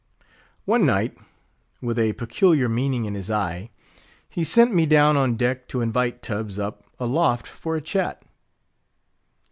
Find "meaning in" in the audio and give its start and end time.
2.67-3.13